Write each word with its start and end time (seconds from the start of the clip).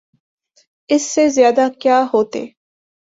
اس 0.89 1.03
سے 1.13 1.27
زیادہ 1.29 1.67
کیا 1.79 2.03
ہوتے؟ 2.13 2.45